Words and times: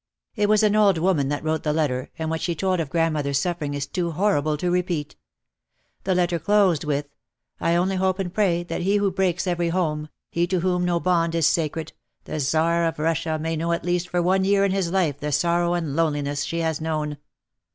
It 0.35 0.49
was 0.49 0.63
an 0.63 0.75
old 0.75 0.97
woman 0.97 1.29
that 1.29 1.43
wrote 1.43 1.61
the 1.61 1.71
letter 1.73 2.09
and 2.17 2.31
what 2.31 2.41
she 2.41 2.55
told 2.55 2.79
of 2.79 2.89
grandmother's 2.89 3.37
suffering 3.37 3.75
is 3.75 3.85
too 3.85 4.09
hor 4.09 4.33
rible 4.33 4.57
to 4.57 4.71
repeat. 4.71 5.15
The 6.05 6.15
letter 6.15 6.39
closed 6.39 6.83
with: 6.83 7.09
"I 7.59 7.75
only 7.75 7.97
hope 7.97 8.17
and 8.17 8.33
pray 8.33 8.63
that 8.63 8.81
he 8.81 8.95
who 8.95 9.11
breaks 9.11 9.45
every 9.45 9.69
home, 9.69 10.09
he 10.31 10.47
to 10.47 10.61
whom 10.61 10.85
no 10.85 10.99
bond 10.99 11.35
is 11.35 11.45
sacred, 11.45 11.93
the 12.23 12.39
Czar 12.39 12.87
of 12.87 12.97
Russia, 12.97 13.37
may 13.37 13.55
know 13.55 13.73
at 13.73 13.85
least 13.85 14.09
for 14.09 14.23
one 14.23 14.43
year 14.43 14.65
in 14.65 14.71
his 14.71 14.91
life 14.91 15.19
the 15.19 15.31
sorrow 15.31 15.75
and 15.75 15.95
loneliness 15.95 16.45
she 16.45 16.61
has 16.61 16.81
known." 16.81 17.17